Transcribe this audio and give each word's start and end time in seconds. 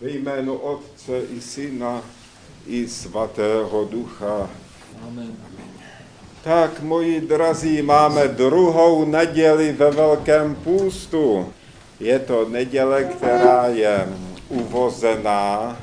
Ve 0.00 0.10
jménu 0.10 0.54
Otce 0.54 1.20
i 1.36 1.40
Syna 1.40 2.02
i 2.66 2.88
Svatého 2.88 3.84
Ducha. 3.84 4.50
Amen. 5.06 5.36
Tak, 6.44 6.80
moji 6.80 7.20
drazí, 7.20 7.82
máme 7.82 8.28
druhou 8.28 9.04
neděli 9.04 9.72
ve 9.72 9.90
Velkém 9.90 10.54
půstu. 10.54 11.52
Je 12.00 12.18
to 12.18 12.48
neděle, 12.48 13.04
která 13.04 13.66
je 13.66 14.08
uvozená 14.48 15.76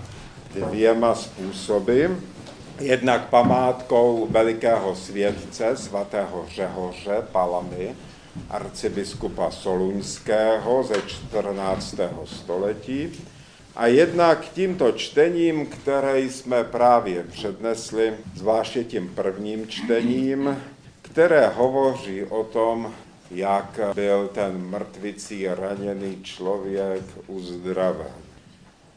dvěma 0.53 1.15
způsoby. 1.15 2.05
Jednak 2.79 3.29
památkou 3.29 4.27
velikého 4.31 4.95
světce 4.95 5.77
svatého 5.77 6.45
Řehoře 6.55 7.23
Palamy, 7.31 7.95
arcibiskupa 8.49 9.51
Soluňského 9.51 10.83
ze 10.83 11.01
14. 11.01 11.95
století 12.25 13.11
a 13.77 13.87
jednak 13.87 14.49
tímto 14.49 14.91
čtením, 14.91 15.65
které 15.65 16.19
jsme 16.19 16.63
právě 16.63 17.23
přednesli, 17.23 18.13
zvláště 18.35 18.83
tím 18.83 19.09
prvním 19.15 19.67
čtením, 19.67 20.57
které 21.01 21.47
hovoří 21.47 22.23
o 22.23 22.43
tom, 22.43 22.93
jak 23.31 23.79
byl 23.95 24.29
ten 24.33 24.57
mrtvicí 24.57 25.47
raněný 25.47 26.19
člověk 26.23 27.03
uzdraven. 27.27 28.13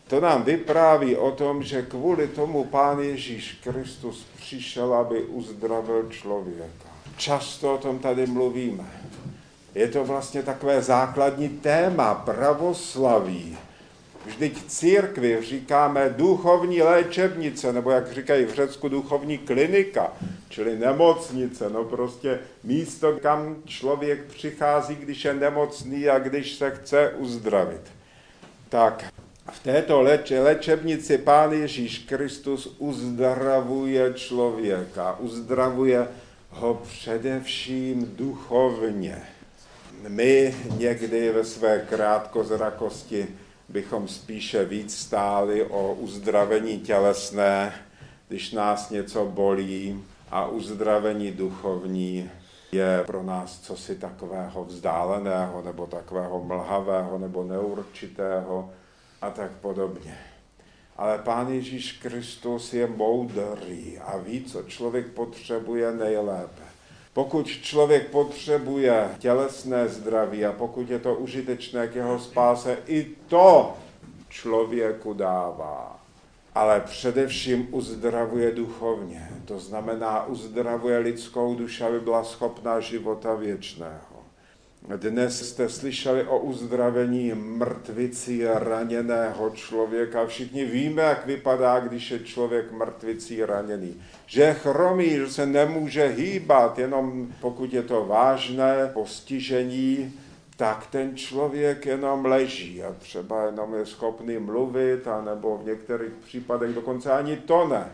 To 0.08 0.20
nám 0.20 0.42
vypráví 0.42 1.16
o 1.16 1.30
tom, 1.30 1.62
že 1.62 1.82
kvůli 1.82 2.28
tomu 2.28 2.64
Pán 2.64 2.98
Ježíš 2.98 3.58
Kristus 3.62 4.26
přišel, 4.36 4.94
aby 4.94 5.22
uzdravil 5.22 6.06
člověka. 6.10 6.88
Často 7.16 7.74
o 7.74 7.78
tom 7.78 7.98
tady 7.98 8.26
mluvíme. 8.26 8.84
Je 9.74 9.88
to 9.88 10.04
vlastně 10.04 10.42
takové 10.42 10.82
základní 10.82 11.48
téma 11.48 12.14
pravoslaví. 12.14 13.58
Vždyť 14.26 14.66
církvi 14.66 15.38
říkáme 15.42 16.14
duchovní 16.16 16.82
léčebnice, 16.82 17.72
nebo 17.72 17.90
jak 17.90 18.12
říkají 18.12 18.44
v 18.44 18.54
Řecku 18.54 18.88
duchovní 18.88 19.38
klinika, 19.38 20.12
čili 20.48 20.78
nemocnice, 20.78 21.70
no 21.70 21.84
prostě 21.84 22.38
místo, 22.64 23.12
kam 23.22 23.56
člověk 23.64 24.24
přichází, 24.24 24.94
když 24.94 25.24
je 25.24 25.34
nemocný 25.34 26.08
a 26.08 26.18
když 26.18 26.54
se 26.54 26.70
chce 26.70 27.12
uzdravit. 27.16 27.80
Tak 28.68 29.04
v 29.50 29.62
této 29.62 30.02
léče, 30.02 30.40
léčebnici 30.40 31.18
Pán 31.18 31.52
Ježíš 31.52 31.98
Kristus 31.98 32.76
uzdravuje 32.78 34.14
člověka, 34.14 35.16
uzdravuje 35.18 36.08
ho 36.50 36.74
především 36.74 38.12
duchovně. 38.16 39.22
My 40.08 40.54
někdy 40.76 41.32
ve 41.32 41.44
své 41.44 41.86
krátkozrakosti 41.88 43.28
bychom 43.70 44.08
spíše 44.08 44.64
víc 44.64 44.96
stáli 44.96 45.64
o 45.64 45.94
uzdravení 45.94 46.80
tělesné, 46.80 47.74
když 48.28 48.52
nás 48.52 48.90
něco 48.90 49.24
bolí, 49.26 50.04
a 50.30 50.46
uzdravení 50.46 51.30
duchovní 51.30 52.30
je 52.72 53.02
pro 53.06 53.22
nás 53.22 53.60
cosi 53.60 53.96
takového 53.96 54.64
vzdáleného, 54.64 55.62
nebo 55.62 55.86
takového 55.86 56.44
mlhavého, 56.44 57.18
nebo 57.18 57.44
neurčitého 57.44 58.70
a 59.22 59.30
tak 59.30 59.50
podobně. 59.50 60.18
Ale 60.96 61.18
Pán 61.18 61.48
Ježíš 61.48 61.92
Kristus 61.92 62.74
je 62.74 62.86
moudrý 62.86 63.98
a 63.98 64.16
ví, 64.16 64.44
co 64.44 64.62
člověk 64.62 65.06
potřebuje 65.06 65.92
nejlépe. 65.92 66.69
Pokud 67.12 67.46
člověk 67.46 68.08
potřebuje 68.08 69.08
tělesné 69.18 69.88
zdraví 69.88 70.44
a 70.44 70.52
pokud 70.52 70.90
je 70.90 70.98
to 70.98 71.14
užitečné 71.14 71.88
k 71.88 71.94
jeho 71.94 72.18
spáse, 72.18 72.78
i 72.86 73.04
to 73.28 73.74
člověku 74.28 75.14
dává. 75.14 76.00
Ale 76.54 76.80
především 76.80 77.68
uzdravuje 77.70 78.50
duchovně. 78.52 79.30
To 79.44 79.58
znamená, 79.58 80.26
uzdravuje 80.26 80.98
lidskou 80.98 81.54
duši, 81.54 81.84
aby 81.84 82.00
byla 82.00 82.24
schopná 82.24 82.80
života 82.80 83.34
věčného. 83.34 84.09
Dnes 84.96 85.48
jste 85.48 85.68
slyšeli 85.68 86.24
o 86.24 86.38
uzdravení 86.38 87.32
mrtvicí 87.34 88.42
raněného 88.44 89.50
člověka. 89.50 90.26
Všichni 90.26 90.64
víme, 90.64 91.02
jak 91.02 91.26
vypadá, 91.26 91.80
když 91.80 92.10
je 92.10 92.18
člověk 92.18 92.72
mrtvicí 92.72 93.44
raněný. 93.44 94.02
Že 94.26 94.42
je 94.42 94.54
chromý, 94.54 95.10
že 95.10 95.28
se 95.28 95.46
nemůže 95.46 96.08
hýbat, 96.08 96.78
jenom 96.78 97.28
pokud 97.40 97.72
je 97.72 97.82
to 97.82 98.04
vážné 98.04 98.90
postižení, 98.92 100.12
tak 100.56 100.86
ten 100.86 101.16
člověk 101.16 101.86
jenom 101.86 102.24
leží 102.24 102.82
a 102.82 102.92
třeba 102.98 103.46
jenom 103.46 103.74
je 103.74 103.86
schopný 103.86 104.38
mluvit, 104.38 105.08
anebo 105.08 105.58
v 105.58 105.66
některých 105.66 106.12
případech 106.24 106.74
dokonce 106.74 107.12
ani 107.12 107.36
to 107.36 107.68
ne. 107.68 107.92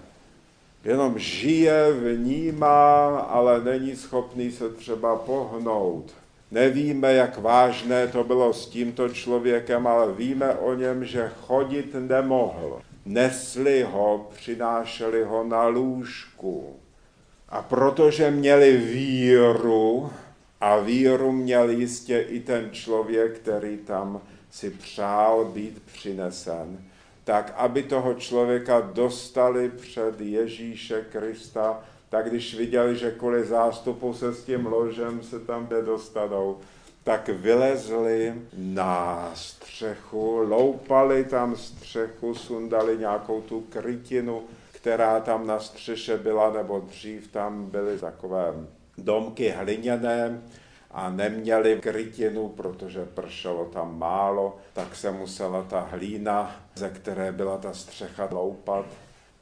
Jenom 0.85 1.19
žije, 1.19 1.93
vnímá, 1.93 3.19
ale 3.19 3.65
není 3.65 3.97
schopný 3.97 4.53
se 4.53 4.71
třeba 4.71 5.17
pohnout 5.17 6.13
Nevíme, 6.51 7.13
jak 7.13 7.39
vážné 7.39 8.09
to 8.09 8.25
bylo 8.25 8.53
s 8.53 8.67
tímto 8.67 9.09
člověkem, 9.09 9.87
ale 9.87 10.13
víme 10.13 10.55
o 10.55 10.75
něm, 10.75 11.05
že 11.05 11.33
chodit 11.41 11.95
nemohl. 11.95 12.83
Nesli 13.07 13.83
ho, 13.83 14.31
přinášeli 14.35 15.25
ho 15.25 15.45
na 15.45 15.67
lůžku. 15.67 16.77
A 17.49 17.63
protože 17.63 18.31
měli 18.31 18.77
víru, 18.77 20.11
a 20.61 20.77
víru 20.79 21.33
měl 21.33 21.71
jistě 21.71 22.21
i 22.21 22.41
ten 22.41 22.69
člověk, 22.73 23.39
který 23.39 23.77
tam 23.77 24.21
si 24.51 24.71
přál 24.71 25.45
být 25.45 25.83
přinesen, 25.93 26.79
tak 27.25 27.55
aby 27.57 27.83
toho 27.83 28.15
člověka 28.15 28.81
dostali 28.81 29.69
před 29.69 30.21
Ježíše 30.21 31.05
Krista, 31.13 31.85
tak 32.17 32.31
když 32.31 32.55
viděli, 32.55 32.97
že 32.97 33.11
kvůli 33.11 33.45
zástupu 33.45 34.15
se 34.15 34.35
s 34.35 34.45
tím 34.45 34.67
ložem 34.67 35.23
se 35.23 35.41
tam 35.41 35.69
nedostanou, 35.71 36.59
tak 37.05 37.29
vylezli 37.29 38.35
na 38.57 39.31
střechu, 39.35 40.37
loupali 40.49 41.25
tam 41.25 41.57
střechu, 41.57 42.35
sundali 42.35 42.99
nějakou 42.99 43.41
tu 43.41 43.61
krytinu, 43.61 44.43
která 44.73 45.21
tam 45.21 45.47
na 45.47 45.59
střeše 45.59 46.17
byla, 46.17 46.53
nebo 46.53 46.81
dřív 46.81 47.33
tam 47.33 47.67
byly 47.71 47.99
takové 47.99 48.55
domky 48.99 49.49
hliněné 49.49 50.43
a 50.91 51.11
neměli 51.11 51.79
krytinu, 51.81 52.49
protože 52.49 53.05
pršelo 53.05 53.65
tam 53.65 53.99
málo, 53.99 54.57
tak 54.73 54.97
se 54.97 55.11
musela 55.11 55.63
ta 55.63 55.81
hlína, 55.81 56.57
ze 56.75 56.91
které 56.91 57.33
byla 57.33 57.59
ta 57.59 57.73
střecha 57.73 58.29
loupat, 58.31 58.87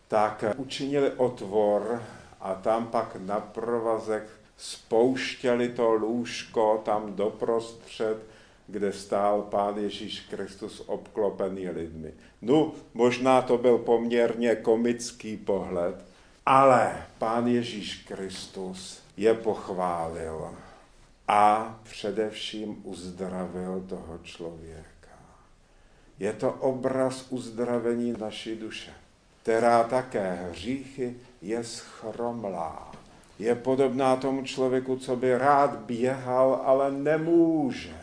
tak 0.08 0.44
učinili 0.56 1.10
otvor 1.10 2.02
a 2.44 2.54
tam 2.54 2.86
pak 2.86 3.16
na 3.16 3.40
provazek 3.40 4.28
spouštěli 4.56 5.68
to 5.68 5.92
lůžko 5.92 6.82
tam 6.84 7.14
doprostřed, 7.14 8.16
kde 8.66 8.92
stál 8.92 9.42
Pán 9.42 9.76
Ježíš 9.76 10.20
Kristus 10.20 10.82
obklopený 10.86 11.68
lidmi. 11.68 12.12
No, 12.42 12.72
možná 12.94 13.42
to 13.42 13.58
byl 13.58 13.78
poměrně 13.78 14.56
komický 14.56 15.36
pohled, 15.36 16.04
ale 16.46 17.06
Pán 17.18 17.46
Ježíš 17.46 18.02
Kristus 18.02 19.02
je 19.16 19.34
pochválil 19.34 20.54
a 21.28 21.74
především 21.82 22.80
uzdravil 22.82 23.84
toho 23.88 24.18
člověka. 24.22 24.84
Je 26.18 26.32
to 26.32 26.52
obraz 26.52 27.26
uzdravení 27.30 28.14
naší 28.18 28.56
duše, 28.56 28.92
která 29.44 29.84
také 29.84 30.48
hříchy 30.50 31.16
je 31.42 31.64
schromlá. 31.64 32.92
Je 33.38 33.54
podobná 33.54 34.16
tomu 34.16 34.44
člověku, 34.44 34.96
co 34.96 35.16
by 35.16 35.38
rád 35.38 35.76
běhal, 35.76 36.62
ale 36.64 36.90
nemůže. 36.90 37.96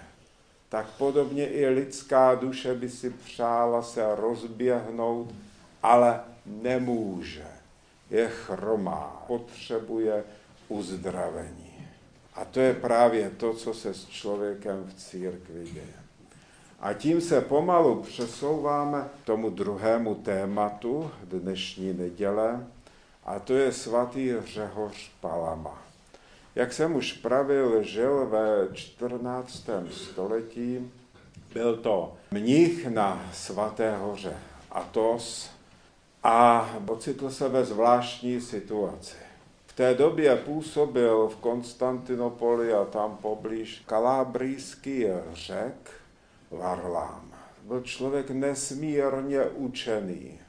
Tak 0.69 0.85
podobně 0.97 1.47
i 1.47 1.67
lidská 1.67 2.35
duše 2.35 2.73
by 2.73 2.89
si 2.89 3.09
přála 3.09 3.81
se 3.81 4.15
rozběhnout, 4.15 5.33
ale 5.83 6.21
nemůže. 6.45 7.47
Je 8.09 8.27
chromá, 8.27 9.23
potřebuje 9.27 10.23
uzdravení. 10.67 11.87
A 12.33 12.45
to 12.45 12.59
je 12.59 12.73
právě 12.73 13.29
to, 13.29 13.53
co 13.53 13.73
se 13.73 13.93
s 13.93 14.07
člověkem 14.07 14.83
v 14.83 14.93
církvi 14.93 15.69
děje. 15.73 16.00
A 16.81 16.93
tím 16.93 17.21
se 17.21 17.41
pomalu 17.41 18.01
přesouváme 18.01 19.09
k 19.23 19.25
tomu 19.25 19.49
druhému 19.49 20.15
tématu 20.15 21.11
dnešní 21.23 21.93
neděle, 21.93 22.67
a 23.25 23.39
to 23.39 23.53
je 23.53 23.71
svatý 23.71 24.33
Řehoř 24.45 25.11
Palama. 25.21 25.81
Jak 26.55 26.73
jsem 26.73 26.95
už 26.95 27.13
pravil, 27.13 27.83
žil 27.83 28.25
ve 28.25 28.75
14. 28.75 29.69
století, 29.91 30.91
byl 31.53 31.77
to 31.77 32.13
mnich 32.31 32.87
na 32.87 33.29
svaté 33.33 33.97
hoře 33.97 34.37
Atos 34.71 35.49
a 36.23 36.69
ocitl 36.87 37.29
se 37.29 37.49
ve 37.49 37.65
zvláštní 37.65 38.41
situaci. 38.41 39.17
V 39.65 39.73
té 39.73 39.93
době 39.93 40.35
působil 40.35 41.27
v 41.27 41.35
Konstantinopoli 41.35 42.73
a 42.73 42.85
tam 42.85 43.17
poblíž 43.17 43.83
kalábrijský 43.85 45.05
řek 45.33 46.00
Varlám. 46.51 47.31
byl 47.63 47.81
člověk 47.81 48.29
nesmírně 48.29 49.43
učený. 49.43 50.39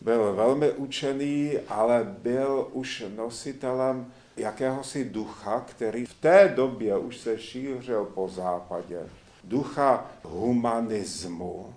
Byl 0.00 0.32
velmi 0.32 0.72
učený, 0.72 1.58
ale 1.68 2.16
byl 2.18 2.68
už 2.72 3.04
nositelem 3.16 4.12
jakéhosi 4.36 5.04
ducha, 5.04 5.60
který 5.60 6.06
v 6.06 6.14
té 6.14 6.52
době 6.56 6.98
už 6.98 7.18
se 7.18 7.38
šířil 7.38 8.04
po 8.04 8.28
západě. 8.28 9.00
Ducha 9.44 10.06
humanismu, 10.22 11.74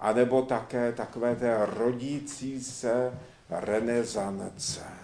anebo 0.00 0.42
také 0.42 0.92
takové 0.92 1.36
té 1.36 1.66
rodící 1.66 2.60
se 2.64 3.18
renesance. 3.50 5.03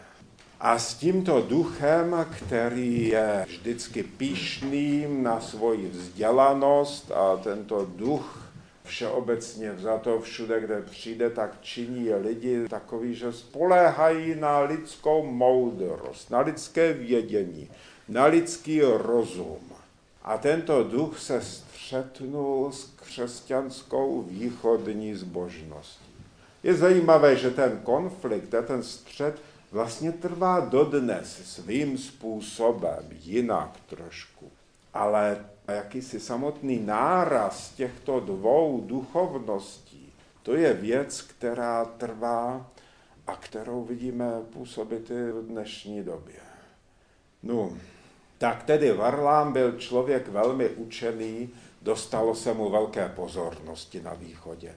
A 0.62 0.78
s 0.78 0.94
tímto 0.94 1.42
duchem, 1.42 2.26
který 2.36 3.08
je 3.08 3.44
vždycky 3.48 4.02
píšným 4.02 5.22
na 5.22 5.40
svoji 5.40 5.88
vzdělanost 5.88 7.10
a 7.10 7.36
tento 7.36 7.88
duch 7.96 8.50
všeobecně 8.84 9.72
vzato 9.72 10.20
všude, 10.20 10.60
kde 10.60 10.82
přijde, 10.82 11.30
tak 11.30 11.56
činí 11.60 12.14
lidi 12.14 12.68
takový, 12.68 13.14
že 13.14 13.32
spoléhají 13.32 14.34
na 14.34 14.60
lidskou 14.60 15.26
moudrost, 15.26 16.30
na 16.30 16.40
lidské 16.40 16.92
vědění, 16.92 17.70
na 18.08 18.24
lidský 18.24 18.82
rozum. 18.82 19.72
A 20.24 20.38
tento 20.38 20.84
duch 20.84 21.18
se 21.18 21.42
střetnul 21.42 22.72
s 22.72 22.92
křesťanskou 22.96 24.22
východní 24.22 25.14
zbožností. 25.14 26.10
Je 26.62 26.74
zajímavé, 26.74 27.36
že 27.36 27.50
ten 27.50 27.80
konflikt 27.84 28.54
a 28.54 28.62
ten 28.62 28.82
střet 28.82 29.40
vlastně 29.70 30.12
trvá 30.12 30.60
dodnes 30.60 31.40
svým 31.44 31.98
způsobem, 31.98 33.08
jinak 33.10 33.80
trošku. 33.86 34.50
Ale 34.94 35.46
jakýsi 35.68 36.20
samotný 36.20 36.78
náraz 36.78 37.72
těchto 37.72 38.20
dvou 38.20 38.80
duchovností, 38.86 40.12
to 40.42 40.54
je 40.54 40.74
věc, 40.74 41.22
která 41.22 41.84
trvá 41.84 42.70
a 43.26 43.36
kterou 43.36 43.84
vidíme 43.84 44.30
působit 44.52 45.10
i 45.10 45.32
v 45.32 45.46
dnešní 45.46 46.02
době. 46.02 46.40
No, 47.42 47.72
tak 48.38 48.62
tedy 48.62 48.92
Varlám 48.92 49.52
byl 49.52 49.72
člověk 49.78 50.28
velmi 50.28 50.68
učený, 50.68 51.50
dostalo 51.82 52.34
se 52.34 52.54
mu 52.54 52.70
velké 52.70 53.08
pozornosti 53.08 54.02
na 54.02 54.14
východě. 54.14 54.74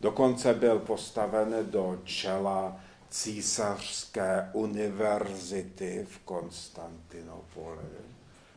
Dokonce 0.00 0.54
byl 0.54 0.78
postaven 0.78 1.54
do 1.62 1.98
čela 2.04 2.80
císařské 3.10 4.50
univerzity 4.52 6.06
v 6.08 6.18
Konstantinopoli 6.18 7.78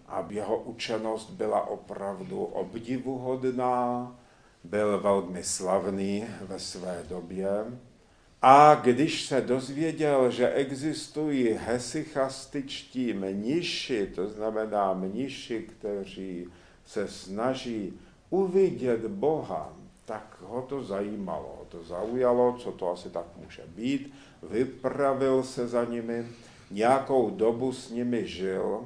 a 0.07 0.27
jeho 0.29 0.57
učenost 0.57 1.29
byla 1.29 1.67
opravdu 1.67 2.43
obdivuhodná, 2.43 4.15
byl 4.63 4.99
velmi 4.99 5.43
slavný 5.43 6.25
ve 6.41 6.59
své 6.59 7.03
době. 7.09 7.49
A 8.41 8.75
když 8.75 9.25
se 9.25 9.41
dozvěděl, 9.41 10.31
že 10.31 10.49
existují 10.49 11.49
hesychastičtí 11.49 13.13
mniši, 13.13 14.07
to 14.15 14.27
znamená 14.27 14.93
mniši, 14.93 15.59
kteří 15.59 16.47
se 16.85 17.07
snaží 17.07 17.93
uvidět 18.29 19.05
Boha, 19.05 19.73
tak 20.05 20.37
ho 20.41 20.61
to 20.61 20.83
zajímalo, 20.83 21.65
to 21.69 21.83
zaujalo, 21.83 22.57
co 22.59 22.71
to 22.71 22.91
asi 22.91 23.09
tak 23.09 23.25
může 23.35 23.63
být, 23.67 24.13
vypravil 24.43 25.43
se 25.43 25.67
za 25.67 25.85
nimi, 25.85 26.27
nějakou 26.71 27.29
dobu 27.29 27.73
s 27.73 27.89
nimi 27.89 28.27
žil 28.27 28.83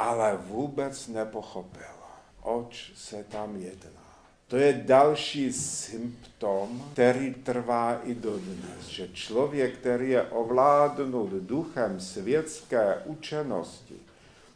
ale 0.00 0.38
vůbec 0.46 1.08
nepochopil, 1.08 1.96
oč 2.42 2.92
se 2.94 3.24
tam 3.24 3.56
jedná. 3.56 4.00
To 4.48 4.56
je 4.56 4.72
další 4.86 5.52
symptom, 5.52 6.84
který 6.92 7.34
trvá 7.34 8.00
i 8.04 8.14
dodnes, 8.14 8.86
že 8.88 9.08
člověk, 9.08 9.78
který 9.78 10.10
je 10.10 10.22
ovládnut 10.22 11.30
duchem 11.30 12.00
světské 12.00 13.02
učenosti, 13.04 13.96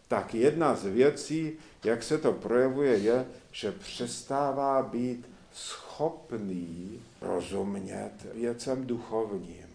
tak 0.08 0.34
jedna 0.34 0.74
z 0.74 0.84
věcí, 0.84 1.52
jak 1.84 2.02
se 2.02 2.18
to 2.18 2.32
projevuje, 2.32 2.96
je, 2.96 3.26
že 3.52 3.72
přestává 3.72 4.82
být 4.82 5.28
schopný 5.52 7.00
rozumět 7.20 8.12
věcem 8.34 8.86
duchovním, 8.86 9.73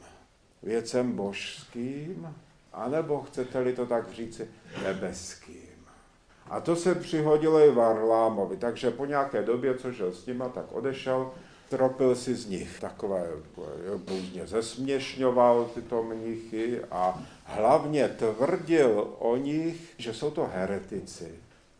věcem 0.63 1.11
božským, 1.11 2.35
anebo 2.73 3.21
chcete-li 3.21 3.73
to 3.73 3.85
tak 3.85 4.11
říci, 4.13 4.47
nebeským. 4.83 5.69
A 6.49 6.59
to 6.59 6.75
se 6.75 6.95
přihodilo 6.95 7.59
i 7.59 7.71
Varlámovi, 7.71 8.57
takže 8.57 8.91
po 8.91 9.05
nějaké 9.05 9.41
době, 9.41 9.77
co 9.77 9.91
žil 9.91 10.11
s 10.11 10.25
nima, 10.25 10.49
tak 10.49 10.65
odešel, 10.71 11.31
tropil 11.69 12.15
si 12.15 12.35
z 12.35 12.45
nich 12.45 12.79
takové, 12.79 13.27
různě 14.07 14.47
zesměšňoval 14.47 15.69
tyto 15.73 16.03
mnichy 16.03 16.81
a 16.91 17.23
hlavně 17.43 18.09
tvrdil 18.09 19.13
o 19.19 19.37
nich, 19.37 19.93
že 19.97 20.13
jsou 20.13 20.31
to 20.31 20.49
heretici 20.53 21.31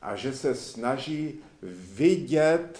a 0.02 0.16
že 0.16 0.34
se 0.34 0.56
snaží 0.56 1.40
vidět 1.94 2.80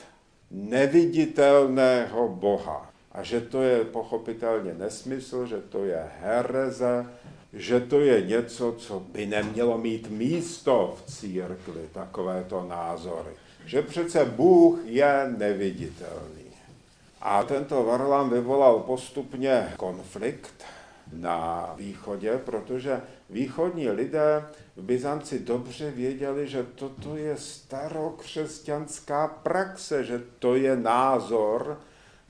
neviditelného 0.52 2.30
Boha. 2.30 2.89
A 3.12 3.24
že 3.24 3.42
to 3.42 3.62
je 3.62 3.86
pochopitelně 3.86 4.74
nesmysl, 4.74 5.46
že 5.46 5.58
to 5.58 5.86
je 5.86 6.12
hereze, 6.22 7.06
že 7.54 7.80
to 7.80 8.00
je 8.00 8.22
něco, 8.22 8.76
co 8.78 9.00
by 9.00 9.26
nemělo 9.26 9.78
mít 9.78 10.10
místo 10.10 10.98
v 10.98 11.12
církvi, 11.12 11.90
takovéto 11.94 12.66
názory. 12.70 13.32
Že 13.66 13.82
přece 13.82 14.26
Bůh 14.26 14.80
je 14.86 15.34
neviditelný. 15.38 16.50
A 17.22 17.44
tento 17.44 17.84
Varlam 17.84 18.30
vyvolal 18.30 18.80
postupně 18.80 19.74
konflikt 19.78 20.64
na 21.14 21.74
východě, 21.78 22.40
protože 22.46 23.02
východní 23.30 23.90
lidé 23.90 24.46
v 24.76 24.84
Byzanci 24.84 25.40
dobře 25.40 25.92
věděli, 25.92 26.48
že 26.48 26.66
toto 26.76 27.16
je 27.16 27.38
starokřesťanská 27.38 29.28
praxe, 29.28 30.04
že 30.04 30.22
to 30.40 30.56
je 30.56 30.78
názor, 30.78 31.80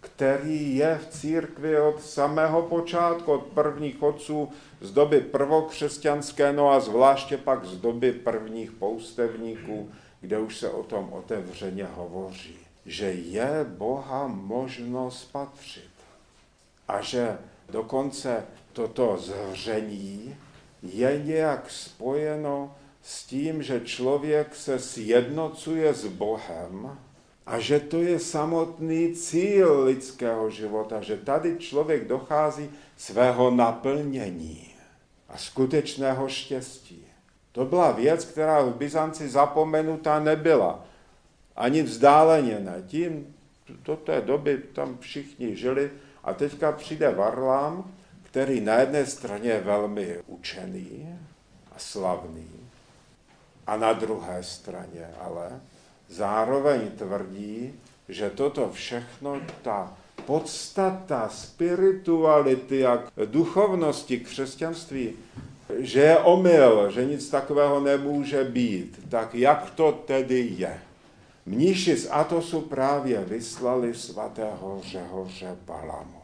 který 0.01 0.75
je 0.75 0.97
v 0.97 1.07
církvi 1.09 1.81
od 1.81 2.01
samého 2.01 2.61
počátku, 2.61 3.31
od 3.31 3.43
prvních 3.43 4.03
otců 4.03 4.49
z 4.81 4.91
doby 4.91 5.21
prvokřesťanské, 5.21 6.53
no 6.53 6.71
a 6.71 6.79
zvláště 6.79 7.37
pak 7.37 7.65
z 7.65 7.77
doby 7.77 8.11
prvních 8.11 8.71
poustevníků, 8.71 9.89
kde 10.21 10.39
už 10.39 10.57
se 10.57 10.69
o 10.69 10.83
tom 10.83 11.13
otevřeně 11.13 11.87
hovoří, 11.95 12.57
že 12.85 13.05
je 13.05 13.65
Boha 13.69 14.27
možno 14.27 15.11
spatřit. 15.11 15.89
A 16.87 17.01
že 17.01 17.37
dokonce 17.69 18.45
toto 18.73 19.17
zhření 19.17 20.35
je 20.83 21.21
nějak 21.25 21.69
spojeno 21.69 22.75
s 23.01 23.23
tím, 23.23 23.63
že 23.63 23.79
člověk 23.79 24.55
se 24.55 24.79
sjednocuje 24.79 25.93
s 25.93 26.05
Bohem 26.05 26.99
a 27.49 27.59
že 27.59 27.79
to 27.79 27.97
je 27.97 28.19
samotný 28.19 29.13
cíl 29.17 29.83
lidského 29.83 30.49
života, 30.49 31.01
že 31.01 31.17
tady 31.17 31.57
člověk 31.57 32.07
dochází 32.07 32.69
svého 32.97 33.51
naplnění 33.51 34.69
a 35.29 35.37
skutečného 35.37 36.29
štěstí. 36.29 37.05
To 37.51 37.65
byla 37.65 37.91
věc, 37.91 38.25
která 38.25 38.61
v 38.61 38.75
Byzanci 38.75 39.29
zapomenutá 39.29 40.19
nebyla. 40.19 40.85
Ani 41.55 41.81
vzdáleně 41.81 42.59
ne. 42.59 42.83
Tím 42.87 43.35
do 43.83 43.95
té 43.95 44.21
doby 44.21 44.57
tam 44.73 44.97
všichni 44.97 45.55
žili 45.55 45.91
a 46.23 46.33
teďka 46.33 46.71
přijde 46.71 47.09
Varlám, 47.09 47.91
který 48.23 48.61
na 48.61 48.79
jedné 48.79 49.05
straně 49.05 49.49
je 49.49 49.61
velmi 49.61 50.17
učený 50.27 51.17
a 51.75 51.79
slavný 51.79 52.49
a 53.67 53.77
na 53.77 53.93
druhé 53.93 54.43
straně 54.43 55.09
ale 55.21 55.61
zároveň 56.09 56.91
tvrdí, 56.97 57.73
že 58.09 58.29
toto 58.29 58.69
všechno, 58.71 59.41
ta 59.61 59.97
podstata 60.25 61.29
spirituality 61.29 62.85
a 62.85 63.03
duchovnosti 63.25 64.19
křesťanství, 64.19 65.13
že 65.77 65.99
je 65.99 66.17
omyl, 66.17 66.91
že 66.91 67.05
nic 67.05 67.29
takového 67.29 67.79
nemůže 67.79 68.43
být. 68.43 68.99
Tak 69.09 69.35
jak 69.35 69.69
to 69.69 69.91
tedy 69.91 70.49
je? 70.57 70.81
Mníši 71.45 71.97
z 71.97 72.07
Atosu 72.11 72.61
právě 72.61 73.25
vyslali 73.25 73.93
svatého 73.93 74.81
Řehoře 74.83 75.57
Balamu, 75.65 76.21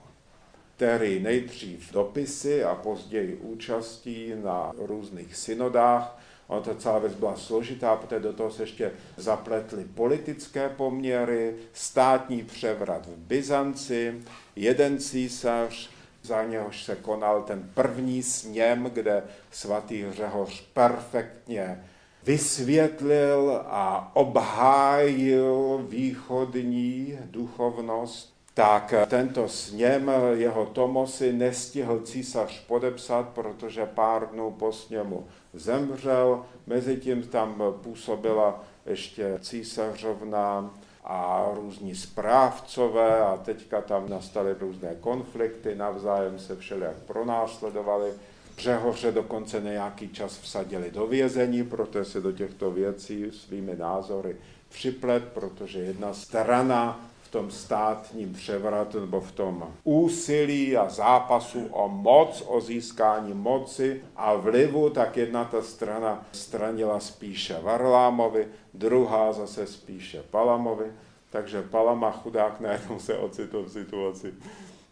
který 0.75 1.19
nejdřív 1.19 1.93
dopisy 1.93 2.63
a 2.63 2.75
později 2.75 3.35
účastí 3.35 4.33
na 4.43 4.71
různých 4.77 5.35
synodách 5.35 6.19
Ono 6.47 6.61
to 6.61 6.75
celá 6.75 6.99
věc 6.99 7.13
byla 7.13 7.35
složitá, 7.35 7.95
protože 7.95 8.19
do 8.19 8.33
toho 8.33 8.51
se 8.51 8.63
ještě 8.63 8.91
zapletly 9.17 9.85
politické 9.85 10.69
poměry, 10.69 11.55
státní 11.73 12.43
převrat 12.43 13.05
v 13.05 13.17
Byzanci, 13.17 14.21
jeden 14.55 14.99
císař, 14.99 15.89
za 16.23 16.43
něhož 16.43 16.83
se 16.83 16.95
konal 16.95 17.43
ten 17.43 17.71
první 17.73 18.23
sněm, 18.23 18.89
kde 18.93 19.23
svatý 19.51 20.05
Řehoř 20.11 20.61
perfektně 20.61 21.85
vysvětlil 22.23 23.61
a 23.65 24.11
obhájil 24.15 25.85
východní 25.89 27.19
duchovnost 27.25 28.34
tak 28.55 28.93
tento 29.07 29.47
sněm 29.47 30.11
jeho 30.33 30.65
Tomosy 30.65 31.33
nestihl 31.33 31.99
císař 31.99 32.65
podepsat, 32.65 33.29
protože 33.29 33.85
pár 33.85 34.29
dnů 34.29 34.51
po 34.51 34.71
sněmu 34.71 35.27
zemřel. 35.53 36.45
Mezitím 36.67 37.23
tam 37.23 37.63
působila 37.83 38.63
ještě 38.85 39.39
císařovna 39.41 40.73
a 41.03 41.45
různí 41.53 41.95
správcové 41.95 43.19
a 43.19 43.37
teďka 43.37 43.81
tam 43.81 44.09
nastaly 44.09 44.55
různé 44.59 44.95
konflikty, 44.99 45.75
navzájem 45.75 46.39
se 46.39 46.55
všelijak 46.55 46.95
pronásledovali. 46.95 48.13
Řehoře 48.57 49.11
dokonce 49.11 49.61
nějaký 49.61 50.09
čas 50.09 50.37
vsadili 50.37 50.91
do 50.91 51.07
vězení, 51.07 51.63
protože 51.63 52.05
se 52.05 52.21
do 52.21 52.31
těchto 52.31 52.71
věcí 52.71 53.31
svými 53.31 53.75
názory 53.75 54.35
připlet, 54.69 55.23
protože 55.33 55.79
jedna 55.79 56.13
strana 56.13 57.09
tom 57.35 57.51
státním 57.51 58.33
převratu 58.33 58.99
nebo 58.99 59.21
v 59.21 59.31
tom 59.31 59.73
úsilí 59.83 60.77
a 60.77 60.89
zápasu 60.89 61.67
o 61.71 61.89
moc, 61.89 62.43
o 62.47 62.61
získání 62.61 63.33
moci 63.33 64.01
a 64.15 64.33
vlivu, 64.33 64.89
tak 64.89 65.17
jedna 65.17 65.45
ta 65.45 65.61
strana 65.61 66.25
stranila 66.31 66.99
spíše 66.99 67.59
Varlámovi, 67.61 68.47
druhá 68.73 69.33
zase 69.33 69.67
spíše 69.67 70.23
Palamovi, 70.31 70.85
takže 71.29 71.61
Palama 71.61 72.11
chudák 72.11 72.59
najednou 72.59 72.99
se 72.99 73.17
ocitl 73.17 73.63
v 73.63 73.71
situaci, 73.71 74.33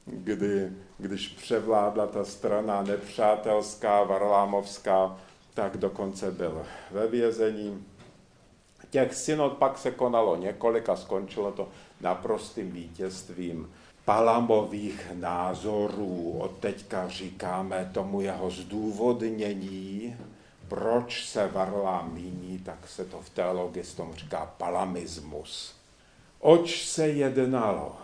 kdy, 0.06 0.72
když 0.98 1.28
převládla 1.28 2.08
ta 2.08 2.26
strana 2.26 2.84
nepřátelská, 2.84 4.04
varlámovská, 4.04 5.18
tak 5.54 5.78
dokonce 5.78 6.32
byl 6.32 6.66
ve 6.92 7.08
vězení. 7.08 7.86
Těch 8.90 9.16
synod 9.16 9.54
pak 9.54 9.78
se 9.78 9.92
konalo 9.92 10.36
několik 10.36 10.90
a 10.90 10.96
skončilo 10.96 11.52
to 11.52 11.70
naprostým 12.04 12.72
vítězstvím 12.72 13.70
Palamových 14.06 15.12
názorů. 15.14 16.36
Od 16.40 16.52
teďka 16.60 17.08
říkáme 17.08 17.90
tomu 17.94 18.22
jeho 18.22 18.50
zdůvodnění, 18.50 20.16
proč 20.68 21.26
se 21.26 21.48
Varlám 21.48 22.14
míní, 22.14 22.60
tak 22.60 22.88
se 22.88 23.06
to 23.06 23.22
v 23.22 23.30
teologii 23.30 23.84
s 23.84 23.94
tom 23.94 24.14
říká 24.16 24.54
palamismus. 24.58 25.76
Oč 26.40 26.86
se 26.86 27.08
jednalo? 27.08 27.96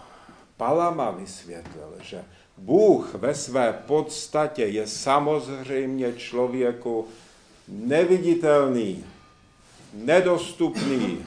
Palama 0.58 1.12
vysvětlil, 1.12 1.94
že 2.02 2.24
Bůh 2.58 3.16
ve 3.16 3.36
své 3.36 3.74
podstatě 3.74 4.66
je 4.66 4.88
samozřejmě 4.88 6.14
člověku 6.14 7.08
neviditelný, 7.68 9.04
nedostupný, 9.94 11.26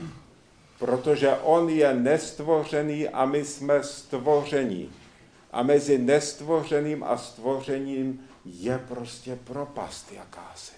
protože 0.83 1.35
on 1.35 1.69
je 1.69 1.95
nestvořený 1.95 3.09
a 3.09 3.25
my 3.25 3.45
jsme 3.45 3.83
stvoření. 3.83 4.91
A 5.53 5.62
mezi 5.62 5.99
nestvořeným 5.99 7.05
a 7.05 7.17
stvořením 7.17 8.21
je 8.45 8.79
prostě 8.89 9.39
propast 9.45 10.12
jakási. 10.12 10.73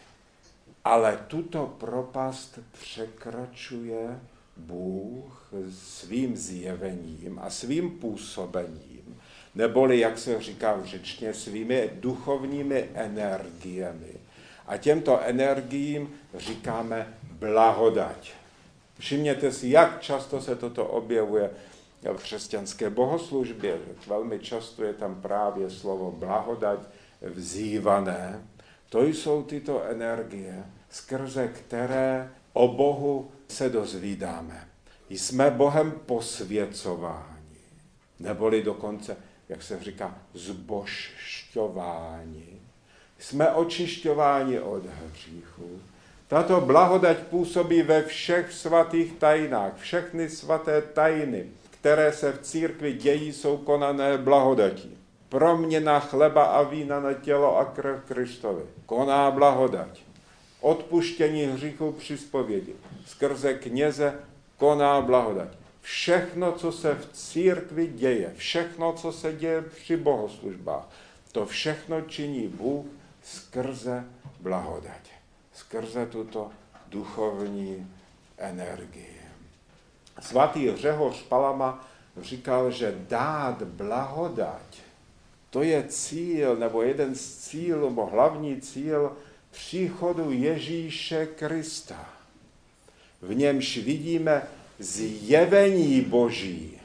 Ale 0.85 1.19
tuto 1.29 1.75
propast 1.79 2.59
překračuje 2.81 4.21
Bůh 4.57 5.53
svým 5.73 6.37
zjevením 6.37 7.39
a 7.43 7.51
svým 7.51 7.91
působením, 7.91 9.21
neboli, 9.55 9.99
jak 9.99 10.19
se 10.19 10.41
říká 10.41 10.77
v 10.77 10.85
řečně, 10.85 11.35
svými 11.35 11.91
duchovními 11.95 12.89
energiemi. 12.95 14.13
A 14.67 14.77
těmto 14.77 15.21
energiím 15.21 16.15
říkáme 16.35 17.15
blahodať. 17.23 18.44
Všimněte 18.99 19.53
si, 19.53 19.69
jak 19.69 20.01
často 20.01 20.41
se 20.41 20.57
toto 20.57 20.87
objevuje 20.87 21.51
v 22.13 22.23
křesťanské 22.23 22.91
bohoslužbě. 22.91 23.79
Velmi 24.07 24.39
často 24.39 24.85
je 24.85 24.95
tam 24.95 25.23
právě 25.23 25.71
slovo 25.71 26.11
blahodať 26.11 26.79
vzývané. 27.23 28.43
To 28.89 29.05
jsou 29.05 29.43
tyto 29.43 29.85
energie, 29.85 30.65
skrze 30.91 31.49
které 31.49 32.31
o 32.53 32.69
Bohu 32.69 33.31
se 33.49 33.69
dozvídáme. 33.69 34.69
Jsme 35.11 35.51
Bohem 35.51 35.93
posvěcováni, 36.07 37.59
neboli 38.19 38.63
dokonce, 38.63 39.17
jak 39.49 39.63
se 39.63 39.83
říká, 39.83 40.19
zbožšťováni. 40.35 42.61
Jsme 43.19 43.53
očišťováni 43.53 44.61
od 44.61 44.83
hříchu. 44.87 45.81
Tato 46.29 46.61
blahodať 46.61 47.19
působí 47.19 47.83
ve 47.83 48.03
všech 48.03 48.53
svatých 48.53 49.13
tajnách. 49.13 49.73
Všechny 49.77 50.29
svaté 50.29 50.83
tajny, 50.83 51.47
které 51.71 52.13
se 52.13 52.33
v 52.33 52.43
církvi 52.43 52.93
dějí, 52.93 53.33
jsou 53.33 53.57
konané 53.57 54.19
blahodatí. 54.19 54.99
Proměna 55.29 56.01
chleba 56.01 56.45
a 56.45 56.63
vína 56.63 57.01
na 57.01 57.13
tělo 57.13 57.59
a 57.59 57.65
krev 57.65 58.05
Kristovi. 58.05 58.63
Koná 58.87 59.31
blahodať 59.31 60.05
odpuštění 60.65 61.43
hříchů 61.43 61.93
při 61.93 62.19
zpovědi. 62.19 62.75
Skrze 63.07 63.55
kněze 63.55 64.15
koná 64.57 65.01
blahodať. 65.01 65.49
Všechno, 65.81 66.53
co 66.53 66.73
se 66.73 66.95
v 66.95 67.13
církvi 67.13 67.87
děje, 67.87 68.33
všechno, 68.37 68.93
co 68.93 69.13
se 69.13 69.33
děje 69.33 69.63
při 69.63 69.97
bohoslužbách, 69.97 70.89
to 71.33 71.47
všechno 71.47 72.01
činí 72.01 72.49
Bůh 72.49 72.87
skrze 73.23 74.05
blahodať. 74.41 75.14
Skrze 75.55 76.07
tuto 76.07 76.51
duchovní 76.89 77.91
energii. 78.39 79.21
Svatý 80.21 80.77
Řehoř 80.77 81.23
Palama 81.23 81.89
říkal, 82.21 82.71
že 82.71 82.95
dát 83.09 83.63
blahodať, 83.63 84.79
to 85.51 85.63
je 85.63 85.85
cíl, 85.89 86.57
nebo 86.57 86.83
jeden 86.83 87.15
z 87.15 87.37
cílů, 87.37 87.89
nebo 87.89 88.07
hlavní 88.07 88.61
cíl 88.61 89.13
příchodu 89.51 90.33
Ježíše 90.33 91.27
Krista. 91.27 92.09
V 93.23 93.35
němž 93.35 93.77
vidíme 93.77 94.43
zjevení 94.79 96.01
Boží. 96.01 96.81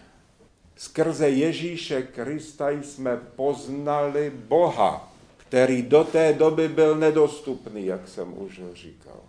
Skrze 0.76 1.30
Ježíše 1.30 2.02
Krista 2.02 2.70
jsme 2.70 3.18
poznali 3.18 4.32
Boha, 4.36 5.09
který 5.50 5.82
do 5.82 6.03
té 6.03 6.34
doby 6.34 6.68
byl 6.68 6.96
nedostupný, 6.96 7.86
jak 7.86 8.08
jsem 8.08 8.41
už 8.41 8.62
říkal. 8.74 9.20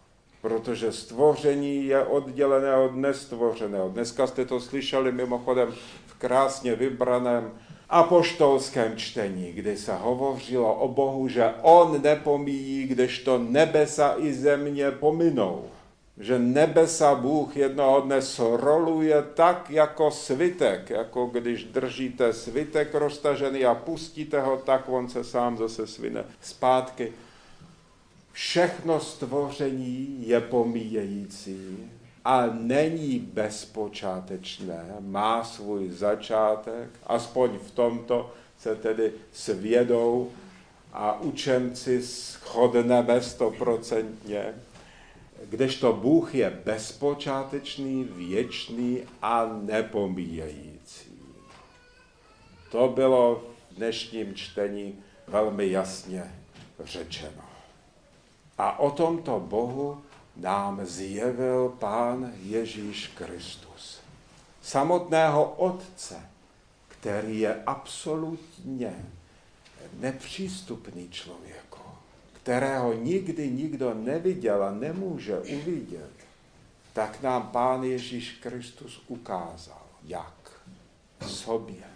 Protože 0.42 0.92
stvoření 0.92 1.86
je 1.86 2.04
oddělené 2.04 2.76
od 2.76 2.96
nestvořeného. 2.96 3.88
Dneska 3.88 4.26
jste 4.26 4.44
to 4.44 4.60
slyšeli 4.60 5.12
mimochodem 5.12 5.72
v 6.06 6.14
krásně 6.18 6.74
vybraném 6.74 7.50
apoštolském 7.88 8.96
čtení, 8.96 9.52
kdy 9.52 9.76
se 9.76 9.94
hovořilo 9.94 10.74
o 10.74 10.88
Bohu, 10.88 11.28
že 11.28 11.54
on 11.62 12.02
nepomíjí, 12.02 12.86
kdežto 12.86 13.38
nebesa 13.38 14.14
i 14.18 14.32
země 14.32 14.90
pominou. 14.90 15.64
Že 16.20 16.38
nebesa 16.38 17.14
Bůh 17.14 17.56
jednoho 17.56 18.00
dne 18.00 18.22
sroluje 18.22 19.22
tak 19.34 19.70
jako 19.70 20.10
svitek, 20.10 20.90
jako 20.90 21.26
když 21.26 21.64
držíte 21.64 22.32
svitek 22.32 22.94
roztažený 22.94 23.64
a 23.64 23.74
pustíte 23.74 24.40
ho, 24.40 24.56
tak 24.56 24.88
on 24.88 25.08
se 25.08 25.24
sám 25.24 25.56
zase 25.56 25.86
svine 25.86 26.24
zpátky. 26.40 27.12
Všechno 28.32 29.00
stvoření 29.00 30.28
je 30.28 30.40
pomíjející, 30.40 31.90
a 32.24 32.46
není 32.52 33.18
bezpočátečné, 33.18 34.94
má 35.00 35.44
svůj 35.44 35.90
začátek, 35.90 36.90
aspoň 37.06 37.50
v 37.58 37.70
tomto 37.70 38.32
se 38.58 38.76
tedy 38.76 39.12
svědou 39.32 40.30
a 40.92 41.20
učenci 41.20 42.02
shodneme 42.02 43.22
stoprocentně, 43.22 44.54
kdežto 45.44 45.92
Bůh 45.92 46.34
je 46.34 46.50
bezpočátečný, 46.64 48.04
věčný 48.04 49.02
a 49.22 49.46
nepomíjející. 49.62 51.10
To 52.70 52.88
bylo 52.88 53.34
v 53.70 53.74
dnešním 53.74 54.34
čtení 54.34 54.98
velmi 55.26 55.70
jasně 55.70 56.34
řečeno. 56.84 57.44
A 58.58 58.78
o 58.78 58.90
tomto 58.90 59.40
Bohu 59.40 60.02
nám 60.36 60.86
zjevil 60.86 61.68
Pán 61.78 62.32
Ježíš 62.42 63.06
Kristus. 63.06 64.00
Samotného 64.62 65.44
Otce, 65.44 66.30
který 66.88 67.40
je 67.40 67.62
absolutně 67.66 69.06
nepřístupný 69.92 71.08
člověku, 71.10 71.69
kterého 72.50 72.92
nikdy 72.92 73.50
nikdo 73.50 73.94
neviděl 73.94 74.64
a 74.64 74.70
nemůže 74.70 75.38
uvidět, 75.38 76.10
tak 76.92 77.22
nám 77.22 77.48
Pán 77.52 77.84
Ježíš 77.84 78.32
Kristus 78.42 79.02
ukázal, 79.06 79.82
jak 80.04 80.34
sobě. 81.26 81.86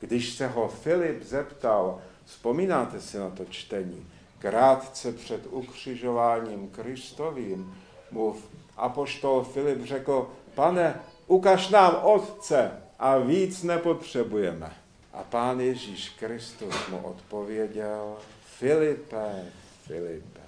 Když 0.00 0.32
se 0.32 0.46
ho 0.46 0.68
Filip 0.68 1.22
zeptal, 1.22 2.00
vzpomínáte 2.24 3.00
si 3.00 3.18
na 3.18 3.30
to 3.30 3.44
čtení, 3.44 4.06
krátce 4.38 5.12
před 5.12 5.46
ukřižováním 5.50 6.68
Kristovým 6.68 7.74
mu 8.10 8.36
apoštol 8.76 9.44
Filip 9.44 9.84
řekl, 9.84 10.30
pane, 10.54 11.00
ukaž 11.26 11.68
nám 11.68 11.96
Otce 12.02 12.70
a 12.98 13.18
víc 13.18 13.62
nepotřebujeme. 13.62 14.83
A 15.14 15.22
pán 15.22 15.60
Ježíš 15.60 16.08
Kristus 16.08 16.88
mu 16.88 16.98
odpověděl, 16.98 18.16
Filipe, 18.58 19.44
Filipe, 19.86 20.40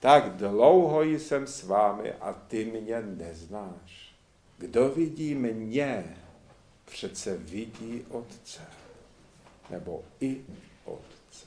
tak 0.00 0.36
dlouho 0.36 1.02
jsem 1.02 1.46
s 1.46 1.62
vámi 1.62 2.12
a 2.12 2.32
ty 2.32 2.64
mě 2.64 3.02
neznáš. 3.02 4.14
Kdo 4.58 4.88
vidí 4.88 5.34
mě, 5.34 6.16
přece 6.84 7.36
vidí 7.36 8.04
Otce. 8.10 8.60
Nebo 9.70 10.02
i 10.20 10.40
Otce. 10.84 11.46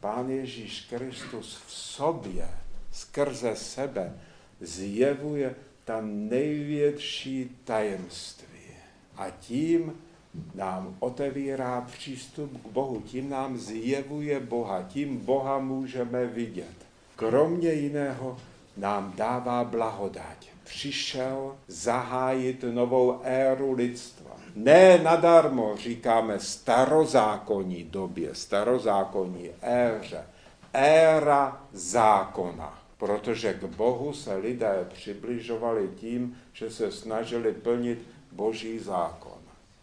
Pán 0.00 0.30
Ježíš 0.30 0.80
Kristus 0.80 1.62
v 1.66 1.72
sobě, 1.72 2.48
skrze 2.92 3.56
sebe, 3.56 4.20
zjevuje 4.60 5.54
ta 5.84 6.00
největší 6.00 7.60
tajemství. 7.64 8.70
A 9.16 9.30
tím 9.30 10.05
nám 10.54 10.96
otevírá 11.00 11.80
přístup 11.80 12.62
k 12.62 12.66
Bohu, 12.66 13.00
tím 13.00 13.30
nám 13.30 13.58
zjevuje 13.58 14.40
Boha, 14.40 14.82
tím 14.82 15.18
Boha 15.18 15.58
můžeme 15.58 16.26
vidět. 16.26 16.76
Kromě 17.16 17.72
jiného 17.72 18.36
nám 18.76 19.12
dává 19.16 19.64
blahodať. 19.64 20.48
Přišel 20.64 21.56
zahájit 21.68 22.64
novou 22.70 23.20
éru 23.22 23.72
lidstva. 23.72 24.30
Ne 24.54 24.98
nadarmo 24.98 25.76
říkáme 25.76 26.40
starozákonní 26.40 27.84
době, 27.84 28.34
starozákonní 28.34 29.50
éře, 29.62 30.24
éra 30.72 31.60
zákona. 31.72 32.78
Protože 32.98 33.54
k 33.54 33.64
Bohu 33.64 34.12
se 34.12 34.36
lidé 34.36 34.86
přibližovali 34.94 35.88
tím, 35.96 36.36
že 36.52 36.70
se 36.70 36.92
snažili 36.92 37.52
plnit 37.52 37.98
boží 38.32 38.78
zákon. 38.78 39.35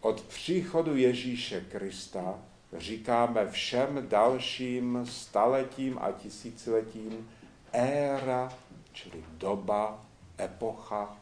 Od 0.04 0.20
příchodu 0.20 0.96
Ježíše 0.96 1.60
Krista 1.60 2.38
říkáme 2.78 3.50
všem 3.50 4.06
dalším 4.08 5.06
staletím 5.10 5.98
a 5.98 6.12
tisíciletím 6.12 7.30
éra, 7.72 8.52
čili 8.92 9.24
doba, 9.38 10.04
epocha 10.38 11.16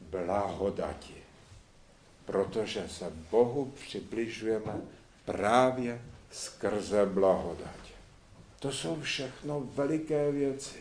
blahodati. 0.00 1.14
Protože 2.24 2.88
se 2.88 3.12
Bohu 3.30 3.72
přibližujeme 3.84 4.80
právě 5.24 6.02
skrze 6.30 7.06
blahodať. 7.06 7.92
To 8.58 8.72
jsou 8.72 9.00
všechno 9.00 9.60
veliké 9.74 10.32
věci, 10.32 10.78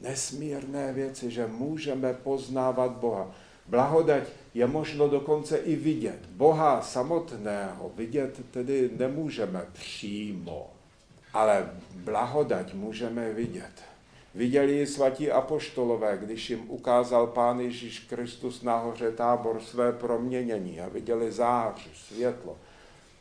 nesmírné 0.00 0.92
věci, 0.92 1.30
že 1.30 1.46
můžeme 1.46 2.14
poznávat 2.14 2.90
Boha. 2.90 3.30
Blahodať 3.66 4.22
je 4.54 4.66
možno 4.66 5.08
dokonce 5.08 5.56
i 5.56 5.76
vidět. 5.76 6.18
Boha 6.30 6.82
samotného 6.82 7.90
vidět 7.96 8.40
tedy 8.50 8.90
nemůžeme 8.98 9.66
přímo, 9.72 10.70
ale 11.32 11.70
blahodať 11.94 12.74
můžeme 12.74 13.32
vidět. 13.32 13.72
Viděli 14.34 14.72
ji 14.72 14.86
svatí 14.86 15.30
apoštolové, 15.30 16.18
když 16.22 16.50
jim 16.50 16.70
ukázal 16.70 17.26
Pán 17.26 17.60
Ježíš 17.60 17.98
Kristus 17.98 18.62
nahoře 18.62 19.10
tábor 19.10 19.60
své 19.60 19.92
proměnění 19.92 20.80
a 20.80 20.88
viděli 20.88 21.32
záři, 21.32 21.90
světlo. 21.94 22.56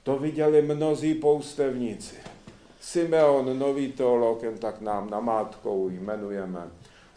To 0.03 0.19
viděli 0.19 0.62
mnozí 0.62 1.13
poustevníci. 1.13 2.15
Simeon, 2.81 3.59
nový 3.59 3.91
teolog, 3.91 4.43
jen 4.43 4.57
tak 4.57 4.81
nám 4.81 5.09
namátkou 5.09 5.89
jmenujeme. 5.89 6.67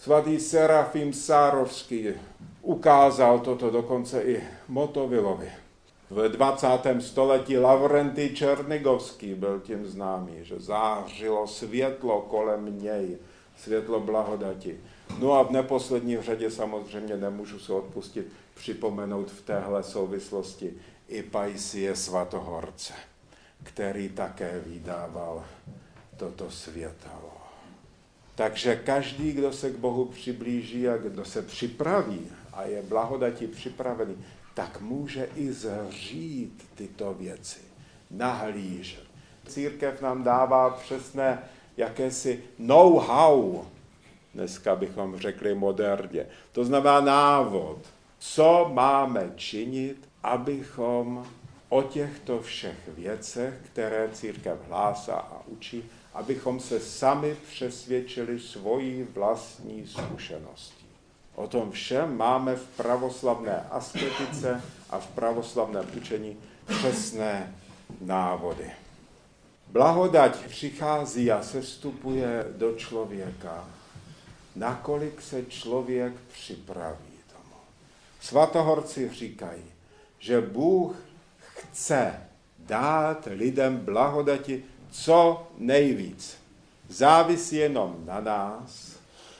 Svatý 0.02 0.40
Serafim 0.40 1.12
Sárovský, 1.12 2.10
ukázal 2.62 3.38
toto 3.38 3.70
dokonce 3.70 4.22
i 4.22 4.42
Motovilovi. 4.68 5.52
V 6.10 6.28
20. 6.28 6.66
století 6.98 7.58
Lavrenty 7.58 8.34
Černigovský 8.34 9.34
byl 9.34 9.60
tím 9.60 9.86
známý, 9.86 10.32
že 10.42 10.58
zářilo 10.58 11.46
světlo 11.46 12.20
kolem 12.20 12.82
něj, 12.82 13.18
světlo 13.56 14.00
blahodati. 14.00 14.80
No 15.18 15.32
a 15.32 15.42
v 15.42 15.50
neposlední 15.50 16.22
řadě 16.22 16.50
samozřejmě 16.50 17.16
nemůžu 17.16 17.58
se 17.58 17.72
odpustit 17.72 18.26
připomenout 18.54 19.30
v 19.30 19.42
téhle 19.42 19.82
souvislosti 19.82 20.74
i 21.08 21.22
Pajsie 21.22 21.96
Svatohorce, 21.96 22.92
který 23.62 24.08
také 24.08 24.60
vydával 24.66 25.44
toto 26.16 26.50
světlo. 26.50 27.31
Takže 28.42 28.76
každý, 28.76 29.32
kdo 29.32 29.52
se 29.52 29.70
k 29.70 29.76
Bohu 29.76 30.04
přiblíží 30.04 30.88
a 30.88 30.96
kdo 30.96 31.24
se 31.24 31.42
připraví 31.42 32.20
a 32.52 32.62
je 32.64 32.82
blahodati 32.82 33.46
připravený, 33.46 34.16
tak 34.54 34.80
může 34.80 35.28
i 35.36 35.52
zřít 35.52 36.64
tyto 36.74 37.14
věci, 37.14 37.60
nahlížet. 38.10 39.04
Církev 39.46 40.02
nám 40.02 40.22
dává 40.22 40.70
přesné 40.70 41.38
jakési 41.76 42.42
know-how, 42.58 43.64
dneska 44.34 44.76
bychom 44.76 45.18
řekli 45.18 45.54
moderně. 45.54 46.26
To 46.52 46.64
znamená 46.64 47.00
návod, 47.00 47.78
co 48.18 48.70
máme 48.72 49.32
činit, 49.36 50.08
abychom 50.22 51.26
o 51.68 51.82
těchto 51.82 52.40
všech 52.40 52.88
věcech, 52.88 53.54
které 53.72 54.08
církev 54.12 54.58
hlásá 54.68 55.14
a 55.14 55.42
učí, 55.46 55.84
abychom 56.14 56.60
se 56.60 56.80
sami 56.80 57.36
přesvědčili 57.52 58.40
svojí 58.40 59.02
vlastní 59.02 59.86
zkušenosti. 59.86 60.84
O 61.34 61.46
tom 61.46 61.70
všem 61.70 62.16
máme 62.16 62.56
v 62.56 62.66
pravoslavné 62.76 63.66
asketice 63.70 64.62
a 64.90 64.98
v 64.98 65.06
pravoslavném 65.06 65.86
učení 65.96 66.36
přesné 66.66 67.54
návody. 68.00 68.70
Blahodať 69.68 70.46
přichází 70.46 71.32
a 71.32 71.42
sestupuje 71.42 72.44
do 72.56 72.72
člověka, 72.72 73.68
nakolik 74.56 75.22
se 75.22 75.44
člověk 75.44 76.12
připraví 76.32 77.12
tomu. 77.32 77.56
Svatohorci 78.20 79.10
říkají, 79.12 79.62
že 80.18 80.40
Bůh 80.40 80.96
chce 81.38 82.20
dát 82.58 83.28
lidem 83.30 83.76
blahodati 83.76 84.64
co 84.92 85.46
nejvíc. 85.58 86.38
Závisí 86.88 87.56
jenom 87.56 87.96
na 88.04 88.20
nás, 88.20 88.96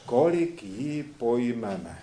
kolik 0.07 0.62
jí 0.62 1.03
pojmeme. 1.03 1.99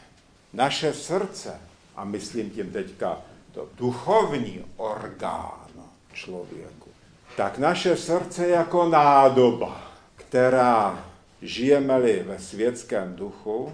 Naše 0.54 0.94
srdce, 0.94 1.62
a 1.96 2.04
myslím 2.04 2.50
tím 2.50 2.72
teďka 2.72 3.22
to 3.52 3.68
duchovní 3.78 4.66
orgán 4.78 5.70
člověku, 6.14 6.90
tak 7.38 7.58
naše 7.58 7.98
srdce 7.98 8.48
jako 8.48 8.90
nádoba, 8.90 9.92
která 10.16 11.06
žijeme-li 11.42 12.24
ve 12.24 12.40
světském 12.40 13.16
duchu, 13.16 13.74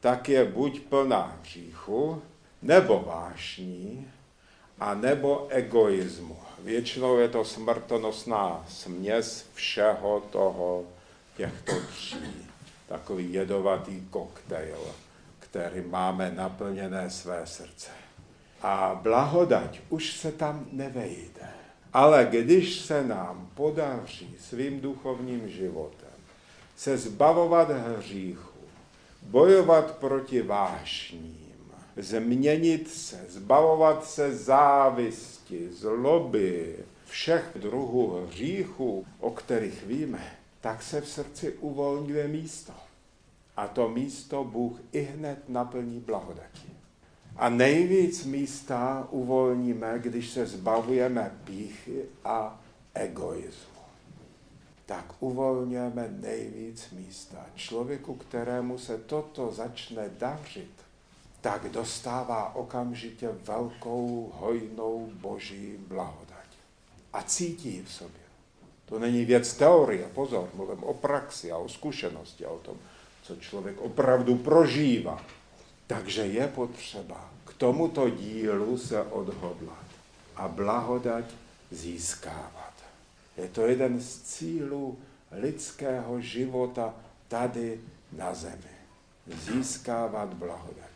tak 0.00 0.28
je 0.28 0.44
buď 0.44 0.80
plná 0.80 1.38
hříchu, 1.42 2.22
nebo 2.62 3.04
vášní, 3.06 4.06
a 4.80 4.94
nebo 4.94 5.46
egoismu. 5.50 6.36
Většinou 6.58 7.18
je 7.18 7.28
to 7.28 7.44
smrtonosná 7.44 8.64
směs 8.68 9.46
všeho 9.54 10.22
toho, 10.30 10.84
těchto 11.36 11.72
tří 11.88 12.46
takový 12.88 13.32
jedovatý 13.32 14.00
koktejl, 14.10 14.78
který 15.38 15.80
máme 15.80 16.32
naplněné 16.36 17.10
své 17.10 17.46
srdce. 17.46 17.90
A 18.62 19.00
blahodať 19.02 19.80
už 19.88 20.12
se 20.12 20.32
tam 20.32 20.66
nevejde. 20.72 21.48
Ale 21.92 22.28
když 22.30 22.80
se 22.80 23.04
nám 23.04 23.50
podaří 23.54 24.36
svým 24.40 24.80
duchovním 24.80 25.48
životem 25.48 26.08
se 26.78 26.98
zbavovat 26.98 27.70
hříchu, 27.70 28.58
bojovat 29.22 29.96
proti 29.96 30.42
vášním, 30.42 31.47
změnit 31.98 32.90
se, 32.90 33.24
zbavovat 33.28 34.04
se 34.04 34.36
závisti, 34.36 35.68
zloby, 35.72 36.76
všech 37.06 37.50
druhů 37.54 38.26
hříchů, 38.26 39.06
o 39.20 39.30
kterých 39.30 39.86
víme, 39.86 40.38
tak 40.60 40.82
se 40.82 41.00
v 41.00 41.08
srdci 41.08 41.52
uvolňuje 41.52 42.28
místo. 42.28 42.72
A 43.56 43.68
to 43.68 43.88
místo 43.88 44.44
Bůh 44.44 44.80
i 44.92 45.00
hned 45.00 45.38
naplní 45.48 46.00
blahodatí. 46.00 46.72
A 47.36 47.48
nejvíc 47.48 48.24
místa 48.24 49.08
uvolníme, 49.10 49.98
když 49.98 50.30
se 50.30 50.46
zbavujeme 50.46 51.38
píchy 51.44 52.04
a 52.24 52.60
egoismu. 52.94 53.78
Tak 54.86 55.14
uvolňujeme 55.20 56.08
nejvíc 56.20 56.90
místa. 56.90 57.46
Člověku, 57.54 58.14
kterému 58.14 58.78
se 58.78 58.98
toto 58.98 59.52
začne 59.52 60.10
dařit, 60.18 60.70
tak 61.40 61.70
dostává 61.70 62.54
okamžitě 62.54 63.28
velkou, 63.42 64.32
hojnou 64.34 65.10
boží 65.14 65.76
blahodať. 65.88 66.48
A 67.12 67.22
cítí 67.22 67.82
v 67.82 67.92
sobě. 67.92 68.20
To 68.84 68.98
není 68.98 69.24
věc 69.24 69.54
teorie, 69.54 70.08
pozor, 70.14 70.48
mluvím 70.54 70.84
o 70.84 70.94
praxi 70.94 71.52
a 71.52 71.56
o 71.56 71.68
zkušenosti 71.68 72.44
a 72.44 72.50
o 72.50 72.58
tom, 72.58 72.76
co 73.22 73.36
člověk 73.36 73.80
opravdu 73.80 74.36
prožívá. 74.36 75.24
Takže 75.86 76.26
je 76.26 76.48
potřeba 76.48 77.30
k 77.44 77.54
tomuto 77.54 78.10
dílu 78.10 78.78
se 78.78 79.02
odhodlat 79.02 79.86
a 80.36 80.48
blahodať 80.48 81.24
získávat. 81.70 82.72
Je 83.36 83.48
to 83.48 83.66
jeden 83.66 84.00
z 84.00 84.22
cílů 84.22 84.98
lidského 85.32 86.20
života 86.20 86.94
tady 87.28 87.80
na 88.12 88.34
zemi. 88.34 88.78
Získávat 89.26 90.34
blahodať. 90.34 90.87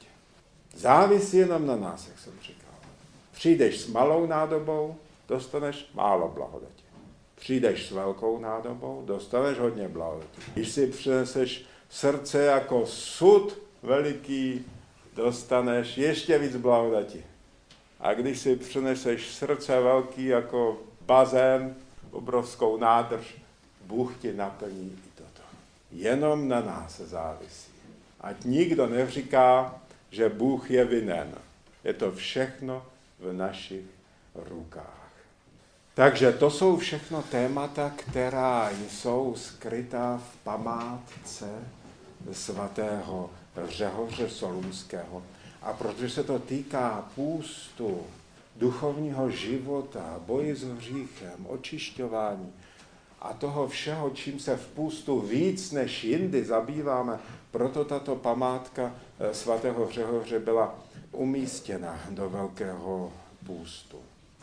Závisí 0.77 1.37
jenom 1.37 1.67
na 1.67 1.77
nás, 1.77 2.09
jak 2.09 2.19
jsem 2.19 2.33
říkal. 2.43 2.71
Přijdeš 3.33 3.81
s 3.81 3.87
malou 3.87 4.27
nádobou, 4.27 4.97
dostaneš 5.29 5.91
málo 5.95 6.29
blahodatě. 6.29 6.83
Přijdeš 7.35 7.89
s 7.89 7.91
velkou 7.91 8.39
nádobou, 8.39 9.03
dostaneš 9.07 9.59
hodně 9.59 9.89
blahodatě. 9.89 10.41
Když 10.55 10.69
si 10.69 10.87
přineseš 10.87 11.65
srdce 11.91 12.45
jako 12.45 12.87
sud 12.87 13.59
veliký, 13.83 14.65
dostaneš 15.17 15.99
ještě 15.99 16.39
víc 16.39 16.57
blahodati. 16.57 17.25
A 18.01 18.15
když 18.15 18.39
si 18.39 18.57
přineseš 18.57 19.35
srdce 19.35 19.81
velký 19.81 20.27
jako 20.27 20.81
bazén, 21.01 21.75
obrovskou 22.11 22.77
nádrž, 22.77 23.35
Bůh 23.87 24.17
ti 24.19 24.33
naplní 24.33 24.99
i 25.07 25.11
toto. 25.15 25.43
Jenom 25.91 26.49
na 26.49 26.61
nás 26.61 27.01
závisí. 27.01 27.73
Ať 28.21 28.37
nikdo 28.45 28.87
neříká, 28.87 29.81
že 30.12 30.29
Bůh 30.29 30.70
je 30.70 30.85
vinen. 30.85 31.35
Je 31.85 31.94
to 31.94 32.12
všechno 32.12 32.87
v 33.18 33.33
našich 33.33 33.85
rukách. 34.35 35.12
Takže 35.94 36.33
to 36.33 36.51
jsou 36.51 36.77
všechno 36.77 37.22
témata, 37.22 37.92
která 37.96 38.70
jsou 38.88 39.35
skrytá 39.37 40.22
v 40.33 40.37
památce 40.37 41.48
svatého 42.33 43.31
Řehoře 43.68 44.29
Solunského. 44.29 45.22
A 45.62 45.72
protože 45.72 46.11
se 46.11 46.25
to 46.25 46.38
týká 46.38 47.09
půstu, 47.14 48.01
duchovního 48.57 49.31
života, 49.31 50.20
boji 50.27 50.55
s 50.55 50.62
hříchem, 50.62 51.46
očišťování 51.46 52.53
a 53.20 53.33
toho 53.33 53.68
všeho, 53.68 54.11
čím 54.11 54.40
se 54.40 54.57
v 54.57 54.66
půstu 54.66 55.20
víc 55.20 55.72
než 55.72 56.05
jindy 56.05 56.44
zabýváme, 56.44 57.18
proto 57.53 57.85
tato 57.85 58.17
památka 58.17 58.95
eh, 59.21 59.35
svatého 59.35 59.91
Řehoře 59.91 60.38
byla 60.38 60.75
umístěna 61.12 62.01
do 62.11 62.31
velkého 62.31 63.12
půstu. 63.47 63.99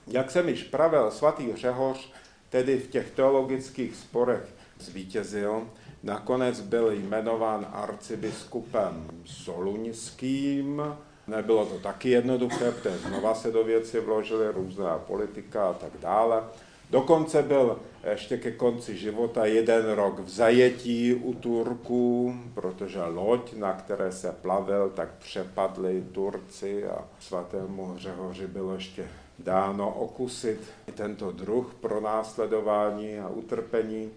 Jak 0.07 0.31
jsem 0.31 0.49
již 0.49 0.63
pravil, 0.63 1.11
svatý 1.11 1.55
Řehoř 1.55 2.11
tedy 2.49 2.77
v 2.77 2.87
těch 2.87 3.11
teologických 3.11 3.95
sporech 3.95 4.45
zvítězil, 4.79 5.69
nakonec 6.03 6.61
byl 6.61 6.91
jmenován 6.91 7.67
arcibiskupem 7.73 9.07
soluňským, 9.25 10.81
Nebylo 11.29 11.65
to 11.65 11.79
taky 11.79 12.09
jednoduché, 12.09 12.71
protože 12.71 12.97
znova 12.97 13.35
se 13.35 13.51
do 13.51 13.63
věci 13.63 13.99
vložily 13.99 14.51
různá 14.51 14.97
politika 14.97 15.69
a 15.69 15.73
tak 15.73 15.91
dále. 16.01 16.43
Dokonce 16.89 17.43
byl 17.43 17.79
ještě 18.09 18.37
ke 18.37 18.51
konci 18.51 18.97
života 18.97 19.45
jeden 19.45 19.91
rok 19.91 20.19
v 20.19 20.29
zajetí 20.29 21.13
u 21.13 21.33
Turků, 21.33 22.35
protože 22.53 23.03
loď, 23.03 23.53
na 23.53 23.73
které 23.73 24.11
se 24.11 24.31
plavil, 24.31 24.89
tak 24.89 25.09
přepadli 25.19 26.03
Turci 26.11 26.87
a 26.87 27.05
svatému 27.19 27.93
Řehoři 27.97 28.47
bylo 28.47 28.73
ještě 28.73 29.07
dáno 29.39 29.93
okusit 29.93 30.59
tento 30.95 31.31
druh 31.31 31.75
pro 31.81 32.01
následování 32.01 33.19
a 33.19 33.29
utrpení, 33.29 34.11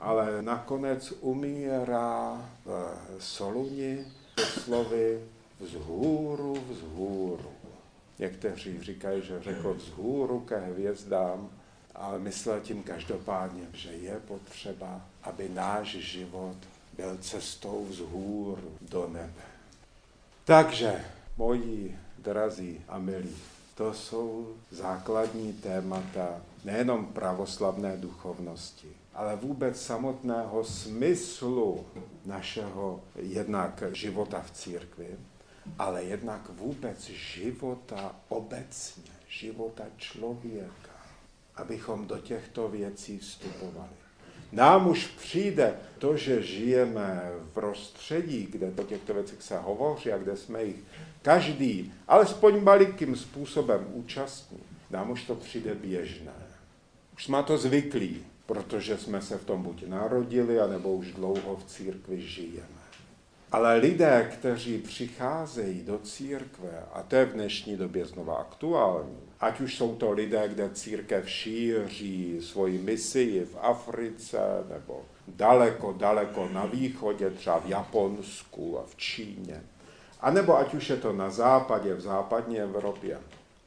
ale 0.00 0.42
nakonec 0.42 1.14
umírá 1.20 2.40
v 2.64 2.96
Soluni 3.18 4.04
slovy 4.40 5.20
vzhůru, 5.60 6.56
vzhůru. 6.70 7.50
Někteří 8.18 8.82
říkají, 8.82 9.22
že 9.22 9.42
řekl 9.42 9.74
vzhůru 9.74 10.40
ke 10.40 10.58
hvězdám, 10.58 11.50
ale 11.94 12.18
myslel 12.18 12.60
tím 12.60 12.82
každopádně, 12.82 13.66
že 13.72 13.92
je 13.92 14.20
potřeba, 14.28 15.00
aby 15.22 15.48
náš 15.48 15.88
život 15.88 16.56
byl 16.96 17.18
cestou 17.20 17.86
vzhůru 17.90 18.78
do 18.80 19.08
nebe. 19.08 19.42
Takže, 20.44 21.04
moji 21.36 21.98
drazí 22.18 22.80
a 22.88 22.98
milí, 22.98 23.36
to 23.74 23.94
jsou 23.94 24.54
základní 24.70 25.52
témata 25.52 26.40
nejenom 26.64 27.06
pravoslavné 27.06 27.96
duchovnosti, 27.96 28.88
ale 29.14 29.36
vůbec 29.36 29.82
samotného 29.82 30.64
smyslu 30.64 31.86
našeho 32.24 33.00
jednak 33.16 33.82
života 33.92 34.40
v 34.40 34.50
církvi, 34.50 35.08
ale 35.78 36.04
jednak 36.04 36.48
vůbec 36.48 37.04
života 37.04 38.16
obecně, 38.28 39.12
života 39.28 39.84
člověka, 39.96 40.93
abychom 41.56 42.06
do 42.06 42.18
těchto 42.18 42.68
věcí 42.68 43.18
vstupovali. 43.18 43.90
Nám 44.52 44.88
už 44.88 45.06
přijde 45.06 45.74
to, 45.98 46.16
že 46.16 46.42
žijeme 46.42 47.30
v 47.40 47.54
prostředí, 47.54 48.48
kde 48.50 48.72
o 48.78 48.84
těchto 48.84 49.14
věcech 49.14 49.42
se 49.42 49.58
hovoří 49.58 50.12
a 50.12 50.18
kde 50.18 50.36
jsme 50.36 50.64
jich 50.64 50.76
každý, 51.22 51.92
alespoň 52.08 52.62
malikým 52.62 53.16
způsobem 53.16 53.86
účastní, 53.92 54.58
nám 54.90 55.10
už 55.10 55.24
to 55.24 55.34
přijde 55.34 55.74
běžné. 55.74 56.32
Už 57.14 57.24
jsme 57.24 57.42
to 57.42 57.58
zvyklí, 57.58 58.24
protože 58.46 58.98
jsme 58.98 59.22
se 59.22 59.38
v 59.38 59.44
tom 59.44 59.62
buď 59.62 59.86
narodili, 59.86 60.60
anebo 60.60 60.92
už 60.92 61.12
dlouho 61.12 61.56
v 61.56 61.64
církvi 61.64 62.20
žijeme. 62.20 62.83
Ale 63.54 63.76
lidé, 63.76 64.30
kteří 64.32 64.78
přicházejí 64.78 65.82
do 65.82 65.98
církve, 65.98 66.84
a 66.92 67.02
to 67.02 67.16
je 67.16 67.24
v 67.24 67.32
dnešní 67.32 67.76
době 67.76 68.06
znova 68.06 68.36
aktuální, 68.36 69.18
ať 69.40 69.60
už 69.60 69.76
jsou 69.76 69.94
to 69.94 70.12
lidé, 70.12 70.48
kde 70.48 70.70
církev 70.70 71.30
šíří 71.30 72.36
svoji 72.40 72.78
misi 72.78 73.46
v 73.52 73.56
Africe, 73.60 74.38
nebo 74.68 75.02
daleko, 75.28 75.92
daleko 75.92 76.48
na 76.52 76.66
východě, 76.66 77.30
třeba 77.30 77.58
v 77.58 77.68
Japonsku 77.68 78.78
a 78.78 78.82
v 78.86 78.96
Číně, 78.96 79.62
a 80.20 80.30
nebo 80.30 80.58
ať 80.58 80.74
už 80.74 80.90
je 80.90 80.96
to 80.96 81.12
na 81.12 81.30
západě, 81.30 81.94
v 81.94 82.00
západní 82.00 82.60
Evropě, 82.60 83.18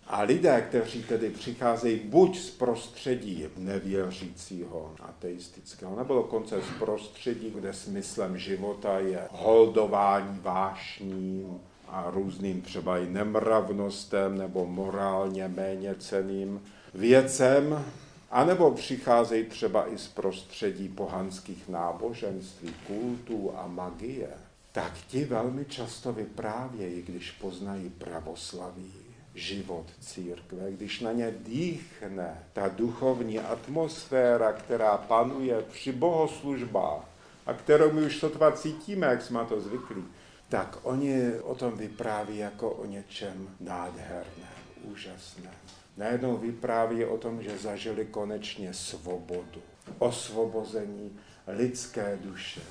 a 0.09 0.21
lidé, 0.21 0.65
kteří 0.69 1.03
tedy 1.03 1.29
přicházejí 1.29 1.99
buď 1.99 2.39
z 2.39 2.49
prostředí 2.49 3.45
nevěřícího, 3.57 4.93
ateistického, 5.01 5.95
nebo 5.95 6.15
dokonce 6.15 6.61
z 6.61 6.79
prostředí, 6.79 7.51
kde 7.55 7.73
smyslem 7.73 8.37
života 8.37 8.99
je 8.99 9.27
holdování 9.31 10.39
vášním 10.41 11.59
a 11.87 12.11
různým 12.11 12.61
třeba 12.61 12.97
i 12.97 13.09
nemravnostem 13.09 14.37
nebo 14.37 14.65
morálně 14.65 15.47
méně 15.47 15.95
ceným 15.95 16.61
věcem, 16.93 17.85
anebo 18.31 18.71
přicházejí 18.71 19.45
třeba 19.45 19.93
i 19.93 19.97
z 19.97 20.07
prostředí 20.07 20.89
pohanských 20.89 21.69
náboženství, 21.69 22.73
kultů 22.87 23.51
a 23.57 23.67
magie, 23.67 24.29
tak 24.71 24.93
ti 25.07 25.25
velmi 25.25 25.65
často 25.65 26.13
vyprávějí, 26.13 27.01
když 27.01 27.31
poznají 27.31 27.89
pravoslaví 27.89 29.06
život 29.37 29.85
církve, 29.99 30.71
když 30.71 30.99
na 30.99 31.11
ně 31.11 31.33
dýchne 31.39 32.43
ta 32.53 32.67
duchovní 32.67 33.39
atmosféra, 33.39 34.53
která 34.53 34.97
panuje 34.97 35.61
při 35.61 35.91
bohoslužbách 35.91 37.05
a 37.45 37.53
kterou 37.53 37.91
my 37.91 38.05
už 38.05 38.19
sotva 38.19 38.51
cítíme, 38.51 39.07
jak 39.07 39.21
jsme 39.21 39.45
to 39.45 39.61
zvyklí, 39.61 40.03
tak 40.49 40.77
oni 40.83 41.39
o 41.39 41.55
tom 41.55 41.77
vypráví 41.77 42.37
jako 42.37 42.71
o 42.71 42.85
něčem 42.85 43.49
nádherném, 43.59 44.57
úžasném. 44.83 45.53
Najednou 45.97 46.37
vypráví 46.37 47.05
o 47.05 47.17
tom, 47.17 47.43
že 47.43 47.57
zažili 47.57 48.05
konečně 48.05 48.73
svobodu, 48.73 49.61
osvobození 49.99 51.19
lidské 51.47 52.19
duše, 52.23 52.61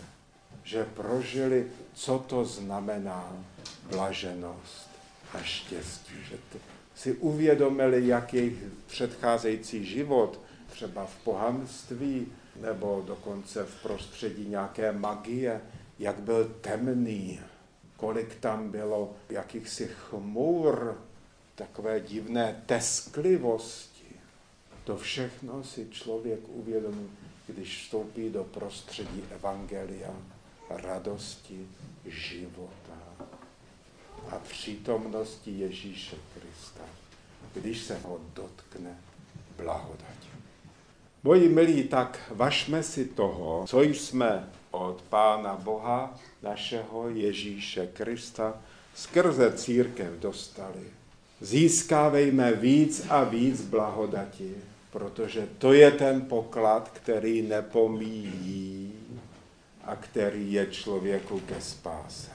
že 0.65 0.85
prožili, 0.85 1.67
co 1.95 2.19
to 2.19 2.45
znamená 2.45 3.33
blaženost 3.91 4.96
a 5.35 5.43
štěstí, 5.43 6.15
že 6.29 6.37
to 6.53 6.59
si 6.95 7.13
uvědomili, 7.13 8.07
jak 8.07 8.35
jejich 8.35 8.59
předcházející 8.87 9.85
život, 9.85 10.41
třeba 10.71 11.07
v 11.07 11.17
pohanství 11.17 12.27
nebo 12.61 13.03
dokonce 13.07 13.65
v 13.65 13.83
prostředí 13.83 14.49
nějaké 14.49 14.93
magie, 14.93 15.61
jak 15.99 16.21
byl 16.21 16.55
temný, 16.61 17.41
kolik 17.97 18.35
tam 18.35 18.71
bylo 18.71 19.15
jakýchsi 19.31 19.91
chmur, 19.95 21.01
takové 21.55 22.01
divné 22.01 22.63
tesklivosti. 22.67 24.07
To 24.85 24.97
všechno 24.97 25.65
si 25.65 25.89
člověk 25.91 26.41
uvědomí, 26.49 27.11
když 27.47 27.83
vstoupí 27.83 28.31
do 28.31 28.45
prostředí 28.45 29.25
evangelia, 29.31 30.15
radosti, 30.71 31.69
života 32.05 33.26
a 34.31 34.39
přítomnosti 34.39 35.51
Ježíše 35.51 36.17
Krista, 36.35 36.85
když 37.55 37.83
se 37.83 37.99
ho 37.99 38.21
dotkne 38.35 38.99
blahodať. 39.57 40.17
Moji 41.23 41.49
milí, 41.49 41.83
tak 41.85 42.21
vašme 42.31 42.83
si 42.83 43.05
toho, 43.05 43.65
co 43.67 43.83
jsme 43.83 44.49
od 44.71 45.03
Pána 45.09 45.55
Boha, 45.55 46.19
našeho 46.43 47.09
Ježíše 47.09 47.87
Krista, 47.87 48.55
skrze 48.95 49.53
církev 49.53 50.13
dostali. 50.13 50.85
získávejme 51.41 52.53
víc 52.53 53.07
a 53.09 53.25
víc 53.25 53.61
blahodati, 53.61 54.55
protože 54.91 55.49
to 55.59 55.73
je 55.73 55.91
ten 55.91 56.21
poklad, 56.21 56.91
který 56.93 57.43
nepomíjí 57.43 58.93
a 59.85 59.97
který 59.97 60.53
je 60.53 60.67
člověku 60.67 61.41
ke 61.41 61.61
spáse. 61.61 62.31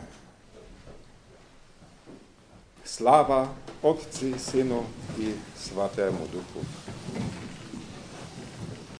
Slava 2.91 3.47
Otci, 3.83 4.33
Sinu 4.37 4.83
i 5.19 5.31
Svatemu 5.55 6.27
Duhu. 6.31 6.65